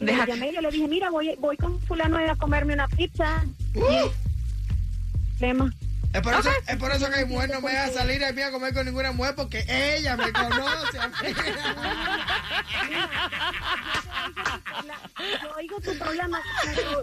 Deja- 0.00 0.26
llamé, 0.26 0.52
yo 0.52 0.60
le 0.60 0.70
dije, 0.70 0.86
mira, 0.88 1.10
voy, 1.10 1.34
voy 1.38 1.56
con 1.56 1.80
fulano 1.82 2.18
a 2.18 2.36
comerme 2.36 2.74
una 2.74 2.86
pizza. 2.88 3.42
Y 3.74 3.78
él, 3.78 4.10
Tema. 5.38 5.72
Es 6.12 6.22
por, 6.22 6.34
eso, 6.34 6.50
es 6.66 6.76
por 6.76 6.92
eso 6.92 7.10
que 7.10 7.26
mi 7.26 7.34
mujer 7.34 7.50
no 7.50 7.60
me 7.60 7.70
deja 7.70 7.92
salir 7.92 8.24
a 8.24 8.32
mí 8.32 8.40
a 8.40 8.50
comer 8.50 8.72
con 8.72 8.86
ninguna 8.86 9.12
mujer 9.12 9.34
porque 9.34 9.66
ella 9.68 10.16
me 10.16 10.32
conoce. 10.32 10.98
Yo 15.42 15.50
oigo 15.56 15.80
tu 15.80 15.96
programa, 15.98 16.40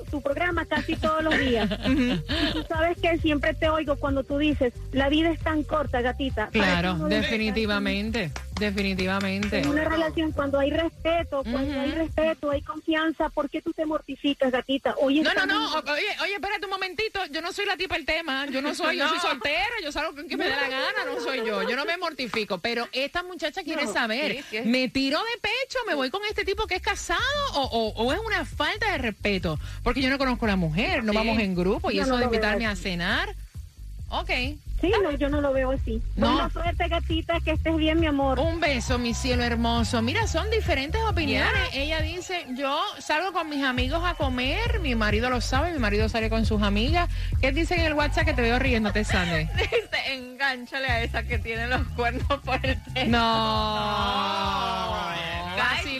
tu, 0.05 0.11
tu 0.11 0.21
programa 0.21 0.65
casi 0.65 0.95
todos 0.95 1.23
los 1.23 1.37
días. 1.37 1.69
Y 1.87 2.51
tú 2.53 2.63
sabes 2.67 2.97
que 2.99 3.17
siempre 3.19 3.53
te 3.53 3.69
oigo 3.69 3.95
cuando 3.95 4.23
tú 4.23 4.37
dices, 4.37 4.73
la 4.91 5.09
vida 5.09 5.31
es 5.31 5.39
tan 5.39 5.63
corta, 5.63 6.01
gatita. 6.01 6.47
Claro, 6.51 6.95
definitivamente, 7.09 8.31
definitivamente. 8.59 9.59
En 9.59 9.69
una 9.69 9.83
relación, 9.85 10.31
cuando 10.31 10.59
hay 10.59 10.71
respeto, 10.71 11.43
cuando 11.43 11.71
Ujú. 11.71 11.79
hay 11.79 11.91
respeto, 11.91 12.49
hay 12.51 12.61
confianza, 12.61 13.29
¿por 13.29 13.49
qué 13.49 13.61
tú 13.61 13.73
te 13.73 13.85
mortificas, 13.85 14.51
gatita? 14.51 14.95
Hoy 14.99 15.21
No, 15.21 15.33
no, 15.33 15.45
no, 15.45 15.73
oye, 15.73 16.03
oye, 16.21 16.33
espérate 16.35 16.65
un 16.65 16.71
momentito, 16.71 17.19
yo 17.31 17.41
no 17.41 17.51
soy 17.51 17.65
la 17.65 17.77
tipa 17.77 17.95
del 17.95 18.05
tema, 18.05 18.45
yo 18.47 18.61
no 18.61 18.73
soy, 18.75 18.97
yo 18.97 19.07
soy 19.09 19.19
soltera, 19.19 19.73
yo 19.83 19.91
salgo 19.91 20.15
con 20.15 20.27
quien 20.27 20.39
me 20.39 20.45
dé 20.45 20.51
la 20.55 20.69
gana, 20.69 21.05
no 21.05 21.19
soy 21.21 21.39
yo, 21.45 21.63
yo 21.67 21.75
no 21.75 21.85
me 21.85 21.97
mortifico, 21.97 22.57
pero 22.59 22.87
esta 22.91 23.23
muchacha 23.23 23.63
quiere 23.63 23.85
No, 23.85 23.93
saber, 23.93 24.33
sí, 24.33 24.43
sí. 24.49 24.61
¿me 24.65 24.87
tiro 24.89 25.19
de 25.19 25.39
pecho, 25.41 25.79
me 25.87 25.95
voy 25.95 26.09
con 26.09 26.21
este 26.29 26.45
tipo 26.45 26.67
que 26.67 26.75
es 26.75 26.81
casado 26.81 27.12
o, 27.53 27.61
o- 27.61 28.03
o 28.05 28.13
es 28.13 28.19
una 28.25 28.45
falta 28.45 28.91
de 28.91 28.97
respeto? 28.97 29.59
Porque 29.83 30.01
yo 30.01 30.09
no 30.09 30.17
conozco 30.17 30.45
a 30.45 30.49
la 30.49 30.55
mujer, 30.55 31.03
no 31.03 31.13
vamos 31.13 31.39
en 31.39 31.55
grupo 31.55 31.91
y 31.91 31.95
Yo 31.97 32.01
eso 32.03 32.11
no 32.11 32.17
de 32.17 32.25
invitarme 32.25 32.65
a 32.67 32.75
cenar, 32.75 33.29
ok. 34.09 34.29
Sí, 34.81 34.91
no, 35.01 35.11
yo 35.11 35.29
no 35.29 35.39
lo 35.39 35.53
veo 35.53 35.71
así. 35.71 36.01
No. 36.17 36.29
Buena 36.33 36.49
suerte, 36.49 36.89
gatita, 36.89 37.39
que 37.39 37.51
estés 37.51 37.73
bien, 37.77 38.01
mi 38.01 38.05
amor. 38.07 38.37
Un 38.37 38.59
beso, 38.59 38.99
mi 38.99 39.13
cielo 39.13 39.41
hermoso. 39.45 40.01
Mira, 40.01 40.27
son 40.27 40.49
diferentes 40.51 41.01
opiniones. 41.03 41.69
Ella 41.71 42.01
dice, 42.01 42.45
yo 42.57 42.77
salgo 42.99 43.31
con 43.31 43.47
mis 43.47 43.63
amigos 43.63 44.03
a 44.03 44.15
comer, 44.15 44.81
mi 44.81 44.93
marido 44.93 45.29
lo 45.29 45.39
sabe, 45.39 45.71
mi 45.71 45.79
marido 45.79 46.09
sale 46.09 46.29
con 46.29 46.45
sus 46.45 46.61
amigas. 46.63 47.09
¿Qué 47.39 47.53
dice 47.53 47.75
en 47.75 47.81
el 47.85 47.93
WhatsApp 47.93 48.25
que 48.25 48.33
te 48.33 48.41
veo 48.41 48.59
riéndote, 48.59 49.05
Sandy? 49.05 49.45
dice, 49.55 50.13
engánchale 50.15 50.87
a 50.87 51.01
esa 51.01 51.23
que 51.23 51.39
tiene 51.39 51.67
los 51.67 51.87
cuernos 51.95 52.27
por 52.43 52.59
el 52.65 52.75
pelo. 52.93 53.09
No. 53.17 55.13
Se 55.55 55.59
Vacilón. 55.61 55.92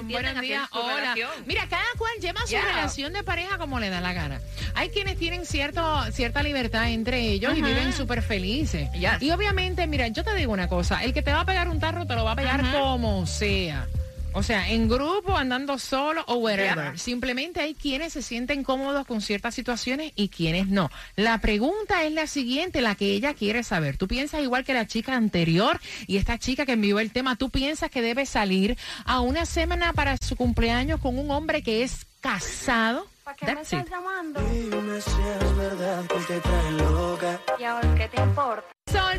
Entienden 0.00 0.40
días. 0.40 0.68
su 0.70 0.78
Hola. 0.78 0.96
relación. 0.96 1.30
Mira, 1.46 1.68
cada 1.68 1.84
cual 1.96 2.12
lleva 2.20 2.40
su 2.46 2.56
relación 2.56 3.12
de 3.12 3.22
pareja 3.22 3.58
como 3.58 3.80
le 3.80 3.90
da 3.90 4.00
la 4.00 4.12
gana. 4.12 4.40
Hay 4.74 4.90
quienes 4.90 5.18
tienen 5.18 5.46
cierto, 5.46 6.04
cierta 6.12 6.42
libertad 6.42 6.88
entre 6.90 7.20
ellos 7.20 7.56
y 7.56 7.62
viven 7.62 7.92
súper 7.92 8.22
felices. 8.22 8.90
Yes. 8.92 9.20
Y 9.20 9.30
obviamente, 9.30 9.86
mira, 9.86 10.08
yo 10.08 10.24
te 10.24 10.34
digo 10.34 10.52
una 10.52 10.68
cosa, 10.68 11.02
el 11.04 11.12
que 11.12 11.22
te 11.22 11.32
va 11.32 11.40
a 11.40 11.44
pegar 11.44 11.68
un 11.68 11.80
tarro 11.80 12.06
te 12.06 12.14
lo 12.14 12.24
va 12.24 12.32
a 12.32 12.36
pegar 12.36 12.70
como 12.72 13.26
sea. 13.26 13.86
O 14.32 14.42
sea, 14.42 14.68
en 14.70 14.88
grupo, 14.88 15.36
andando 15.36 15.78
solo 15.78 16.24
o 16.26 16.36
whatever. 16.36 16.74
Yeah. 16.74 16.98
Simplemente 16.98 17.60
hay 17.60 17.74
quienes 17.74 18.12
se 18.12 18.22
sienten 18.22 18.62
cómodos 18.62 19.06
con 19.06 19.20
ciertas 19.20 19.54
situaciones 19.54 20.12
y 20.16 20.28
quienes 20.28 20.68
no. 20.68 20.90
La 21.16 21.38
pregunta 21.38 22.04
es 22.04 22.12
la 22.12 22.26
siguiente, 22.26 22.80
la 22.80 22.94
que 22.94 23.12
ella 23.12 23.34
quiere 23.34 23.62
saber. 23.62 23.96
¿Tú 23.96 24.06
piensas 24.06 24.42
igual 24.42 24.64
que 24.64 24.74
la 24.74 24.86
chica 24.86 25.16
anterior 25.16 25.80
y 26.06 26.18
esta 26.18 26.38
chica 26.38 26.66
que 26.66 26.72
envió 26.72 27.00
el 27.00 27.10
tema? 27.10 27.36
¿Tú 27.36 27.50
piensas 27.50 27.90
que 27.90 28.02
debe 28.02 28.26
salir 28.26 28.76
a 29.04 29.20
una 29.20 29.46
semana 29.46 29.92
para 29.92 30.16
su 30.18 30.36
cumpleaños 30.36 31.00
con 31.00 31.18
un 31.18 31.30
hombre 31.30 31.62
que 31.62 31.82
es 31.82 32.06
casado? 32.20 33.06
That's 33.40 33.72
it. 33.74 33.86
llamando? 33.90 34.40
Dime 34.40 35.00
si 35.00 35.10
es 35.10 35.56
verdad 35.56 36.06
que 36.06 36.18
te 36.20 36.40
trae 36.40 36.72
loca. 36.72 37.40
¿Y 37.58 37.64
ahora 37.64 37.94
qué 37.94 38.08
te 38.08 38.22
importa? 38.22 38.77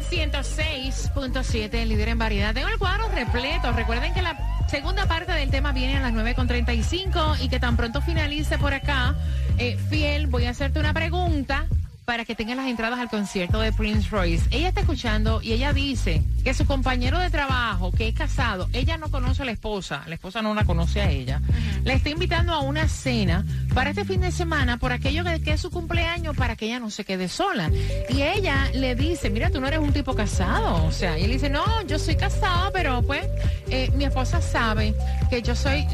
Sol 0.09 0.17
106.7, 0.17 1.85
líder 1.85 2.09
en 2.09 2.17
variedad. 2.17 2.53
Tengo 2.53 2.67
el 2.67 2.79
cuadro 2.79 3.07
repleto. 3.09 3.71
Recuerden 3.71 4.13
que 4.13 4.21
la 4.21 4.65
segunda 4.67 5.05
parte 5.05 5.31
del 5.31 5.51
tema 5.51 5.71
viene 5.71 5.97
a 5.97 6.01
las 6.01 6.13
9.35 6.13 7.39
y 7.41 7.49
que 7.49 7.59
tan 7.59 7.77
pronto 7.77 8.01
finalice 8.01 8.57
por 8.57 8.73
acá, 8.73 9.15
eh, 9.57 9.77
fiel, 9.89 10.27
voy 10.27 10.45
a 10.45 10.51
hacerte 10.51 10.79
una 10.79 10.93
pregunta 10.93 11.67
para 12.09 12.25
que 12.25 12.33
tengan 12.33 12.57
las 12.57 12.65
entradas 12.65 12.97
al 12.97 13.07
concierto 13.07 13.59
de 13.59 13.71
Prince 13.71 14.09
Royce. 14.09 14.43
Ella 14.49 14.69
está 14.69 14.81
escuchando 14.81 15.43
y 15.43 15.51
ella 15.51 15.73
dice 15.73 16.23
que 16.43 16.55
su 16.55 16.65
compañero 16.65 17.19
de 17.19 17.29
trabajo, 17.29 17.91
que 17.91 18.07
es 18.07 18.15
casado, 18.15 18.67
ella 18.73 18.97
no 18.97 19.11
conoce 19.11 19.43
a 19.43 19.45
la 19.45 19.51
esposa, 19.51 20.01
la 20.07 20.15
esposa 20.15 20.41
no 20.41 20.55
la 20.55 20.65
conoce 20.65 21.01
a 21.01 21.11
ella, 21.11 21.39
le 21.83 21.93
está 21.93 22.09
invitando 22.09 22.51
a 22.51 22.61
una 22.61 22.87
cena 22.87 23.45
para 23.75 23.91
este 23.91 24.05
fin 24.05 24.21
de 24.21 24.31
semana 24.31 24.77
por 24.77 24.91
aquello 24.91 25.23
que, 25.23 25.39
que 25.43 25.51
es 25.51 25.61
su 25.61 25.69
cumpleaños 25.69 26.35
para 26.35 26.55
que 26.55 26.65
ella 26.65 26.79
no 26.79 26.89
se 26.89 27.05
quede 27.05 27.27
sola. 27.27 27.69
Y 28.09 28.23
ella 28.23 28.71
le 28.73 28.95
dice, 28.95 29.29
mira, 29.29 29.51
tú 29.51 29.61
no 29.61 29.67
eres 29.67 29.79
un 29.79 29.93
tipo 29.93 30.15
casado. 30.15 30.83
O 30.87 30.91
sea, 30.91 31.15
y 31.19 31.25
él 31.25 31.31
dice, 31.33 31.51
no, 31.51 31.63
yo 31.83 31.99
soy 31.99 32.15
casado, 32.15 32.71
pero 32.73 33.03
pues 33.03 33.27
eh, 33.69 33.91
mi 33.93 34.05
esposa 34.05 34.41
sabe 34.41 34.95
que 35.29 35.43
yo 35.43 35.55
soy 35.55 35.85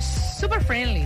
super 0.46 0.64
friendly. 0.64 1.04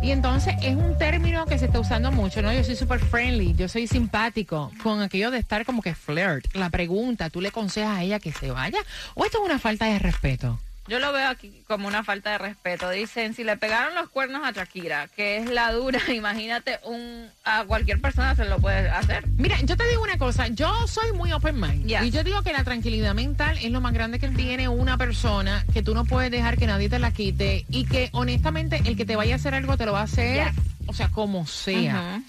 Y 0.00 0.12
entonces 0.12 0.54
es 0.62 0.76
un 0.76 0.96
término 0.96 1.44
que 1.46 1.58
se 1.58 1.64
está 1.64 1.80
usando 1.80 2.12
mucho, 2.12 2.40
¿no? 2.40 2.52
Yo 2.52 2.62
soy 2.62 2.76
super 2.76 3.00
friendly, 3.00 3.52
yo 3.54 3.66
soy 3.66 3.88
simpático, 3.88 4.70
con 4.80 5.02
aquello 5.02 5.32
de 5.32 5.38
estar 5.38 5.66
como 5.66 5.82
que 5.82 5.96
flirt. 5.96 6.54
La 6.54 6.70
pregunta, 6.70 7.28
¿tú 7.28 7.40
le 7.40 7.48
aconsejas 7.48 7.98
a 7.98 8.02
ella 8.04 8.20
que 8.20 8.30
se 8.30 8.52
vaya? 8.52 8.78
¿O 9.14 9.24
esto 9.24 9.38
es 9.38 9.44
una 9.44 9.58
falta 9.58 9.86
de 9.86 9.98
respeto? 9.98 10.60
Yo 10.88 10.98
lo 10.98 11.12
veo 11.12 11.28
aquí 11.28 11.62
como 11.66 11.88
una 11.88 12.04
falta 12.04 12.30
de 12.30 12.38
respeto. 12.38 12.88
Dicen, 12.90 13.34
si 13.34 13.44
le 13.44 13.56
pegaron 13.56 13.94
los 13.94 14.08
cuernos 14.08 14.42
a 14.44 14.52
Shakira, 14.52 15.08
que 15.08 15.38
es 15.38 15.50
la 15.50 15.72
dura, 15.72 16.00
imagínate, 16.14 16.78
un 16.84 17.28
a 17.44 17.64
cualquier 17.64 18.00
persona 18.00 18.34
se 18.36 18.44
lo 18.44 18.58
puede 18.58 18.88
hacer. 18.88 19.26
Mira, 19.36 19.60
yo 19.62 19.76
te 19.76 19.86
digo 19.88 20.02
una 20.02 20.18
cosa, 20.18 20.48
yo 20.48 20.72
soy 20.86 21.12
muy 21.12 21.32
open 21.32 21.60
mind. 21.60 21.90
Y 21.90 22.10
yo 22.10 22.22
digo 22.24 22.42
que 22.42 22.52
la 22.52 22.64
tranquilidad 22.64 23.14
mental 23.14 23.58
es 23.58 23.70
lo 23.70 23.80
más 23.80 23.92
grande 23.92 24.18
que 24.18 24.28
tiene 24.28 24.68
una 24.68 24.96
persona, 24.96 25.64
que 25.72 25.82
tú 25.82 25.94
no 25.94 26.04
puedes 26.04 26.30
dejar 26.30 26.56
que 26.56 26.66
nadie 26.66 26.88
te 26.88 26.98
la 26.98 27.12
quite 27.12 27.64
y 27.68 27.84
que 27.86 28.10
honestamente 28.12 28.80
el 28.84 28.96
que 28.96 29.04
te 29.04 29.16
vaya 29.16 29.34
a 29.34 29.36
hacer 29.36 29.54
algo 29.54 29.76
te 29.76 29.86
lo 29.86 29.92
va 29.92 30.00
a 30.00 30.04
hacer, 30.04 30.46
Yes. 30.54 30.64
o 30.86 30.92
sea, 30.92 31.08
como 31.08 31.46
sea. 31.46 32.20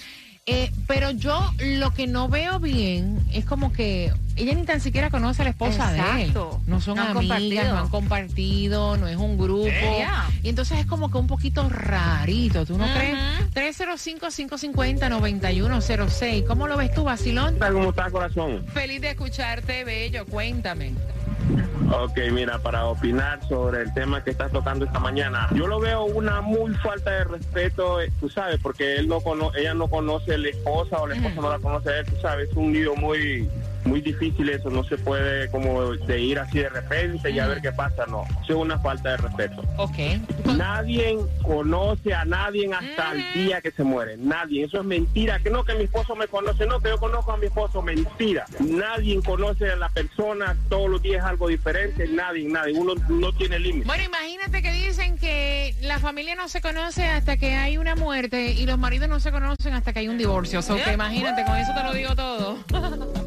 Eh, 0.50 0.72
pero 0.88 1.12
yo 1.12 1.38
lo 1.60 1.92
que 1.92 2.08
no 2.08 2.30
veo 2.30 2.58
bien 2.62 3.20
es 3.34 3.44
como 3.44 3.74
que 3.74 4.14
ella 4.38 4.54
ni 4.56 4.64
tan 4.64 4.80
siquiera 4.80 5.10
conoce 5.10 5.42
a 5.42 5.46
la 5.46 5.50
esposa 5.52 5.92
de 5.92 6.00
él. 6.24 6.34
No 6.68 6.80
son 6.80 6.96
No 6.96 7.02
amigas, 7.02 7.14
compartido. 7.16 7.64
no 7.74 7.78
han 7.80 7.90
compartido, 7.90 8.96
no 8.96 9.10
es 9.10 9.18
un 9.18 9.38
grupo. 9.38 9.66
Yeah. 9.68 10.30
Y 10.44 10.50
entonces 10.50 10.78
es 10.80 10.86
como 10.86 11.12
que 11.12 11.18
un 11.18 11.28
poquito 11.28 11.68
rarito, 11.68 12.66
¿tú 12.66 12.78
no 12.78 12.86
Ujú. 12.86 12.94
crees? 12.94 13.18
305-550-9106. 13.56 16.46
¿Cómo 16.48 16.68
lo 16.68 16.78
ves 16.78 16.94
tú, 16.94 17.04
Basilón? 17.04 17.58
¿Cómo 17.60 17.90
está, 17.90 18.10
corazón? 18.10 18.66
Feliz 18.74 19.02
de 19.02 19.10
escucharte, 19.10 19.84
Bello. 19.84 20.26
Cuéntame. 20.28 20.94
Ok, 21.90 22.20
mira, 22.32 22.60
para 22.60 22.86
opinar 22.86 23.42
sobre 23.48 23.82
el 23.82 23.94
tema 23.94 24.22
que 24.22 24.32
estás 24.32 24.52
tocando 24.52 24.86
esta 24.86 25.00
mañana, 25.00 25.48
yo 25.56 25.68
lo 25.68 25.80
veo 25.80 26.04
una 26.04 26.42
muy 26.42 26.74
falta 26.76 27.12
de 27.12 27.24
respeto, 27.24 28.02
eh, 28.02 28.12
tú 28.20 28.28
sabes, 28.28 28.60
porque 28.62 28.98
él 28.98 29.08
no 29.08 29.22
cono 29.22 29.52
ella 29.56 29.74
no 29.74 29.88
conoce 29.88 30.34
a 30.34 30.38
la 30.38 30.50
esposa 30.50 30.98
o 31.02 31.08
la 31.08 31.16
esposa 31.16 31.36
no 31.36 31.50
la 31.50 31.60
conoce 31.60 31.90
a 31.90 32.00
él, 32.00 32.06
tú 32.06 32.16
sabes, 32.18 32.50
es 32.50 32.56
un 32.58 32.74
lío 32.74 32.94
muy 32.96 33.50
muy 33.88 34.02
difícil 34.02 34.50
eso, 34.50 34.70
no 34.70 34.84
se 34.84 34.98
puede 34.98 35.50
como 35.50 35.94
de 35.94 36.20
ir 36.20 36.40
así 36.40 36.60
de 36.60 36.70
repente 36.70 37.32
y 37.32 37.40
a 37.40 37.48
ver 37.48 37.62
qué 37.62 37.72
pasa, 37.72 38.06
no, 38.08 38.24
eso 38.44 38.54
es 38.54 38.56
una 38.56 38.78
falta 38.80 39.12
de 39.12 39.18
respeto. 39.18 39.64
Ok. 39.78 39.98
Nadie 40.56 41.18
conoce 41.44 42.14
a 42.14 42.26
nadie 42.26 42.70
hasta 42.74 43.12
el 43.12 43.34
día 43.34 43.62
que 43.62 43.72
se 43.72 43.84
muere. 43.84 44.18
Nadie. 44.18 44.66
Eso 44.66 44.80
es 44.80 44.86
mentira. 44.86 45.40
Que 45.40 45.50
no, 45.50 45.64
que 45.64 45.76
mi 45.76 45.86
esposo 45.86 46.16
me 46.16 46.28
conoce. 46.28 46.66
No, 46.66 46.80
que 46.80 46.90
yo 46.90 46.98
conozco 46.98 47.32
a 47.32 47.38
mi 47.38 47.46
esposo. 47.48 47.82
Mentira. 47.82 48.46
Nadie 48.60 49.22
conoce 49.24 49.72
a 49.72 49.76
la 49.76 49.90
persona. 49.90 50.56
Todos 50.70 50.90
los 50.90 51.02
días 51.02 51.24
es 51.24 51.30
algo 51.30 51.48
diferente. 51.48 52.08
Nadie, 52.08 52.48
nadie. 52.48 52.74
Uno 52.74 52.94
no 53.10 53.32
tiene 53.34 53.60
límite. 53.60 53.86
Bueno, 53.86 54.04
imagínate 54.04 54.62
que 54.62 54.72
dicen 54.72 55.18
que 55.18 55.76
la 55.82 56.00
familia 56.00 56.36
no 56.36 56.48
se 56.48 56.62
conoce 56.62 57.06
hasta 57.06 57.38
que 57.38 57.56
hay 57.56 57.78
una 57.78 57.96
muerte 57.96 58.52
y 58.52 58.66
los 58.66 58.78
maridos 58.78 59.10
no 59.10 59.20
se 59.20 59.32
conocen 59.32 59.74
hasta 59.74 59.94
que 59.94 60.00
hay 60.00 60.08
un 60.08 60.18
divorcio. 60.18 60.60
O 60.60 60.62
sea, 60.62 60.84
que 60.84 60.94
imagínate, 60.94 61.44
con 61.46 61.58
eso 61.58 61.74
te 61.74 61.84
lo 61.84 61.94
digo 61.94 62.16
todo. 62.16 62.58